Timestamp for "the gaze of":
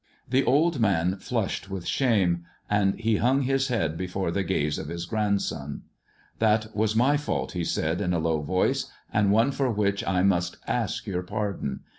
4.31-4.87